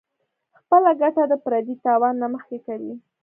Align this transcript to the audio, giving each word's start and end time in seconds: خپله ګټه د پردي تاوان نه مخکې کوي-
خپله 0.59 0.91
ګټه 1.01 1.23
د 1.31 1.33
پردي 1.43 1.75
تاوان 1.85 2.15
نه 2.21 2.27
مخکې 2.33 2.57
کوي- 2.65 2.93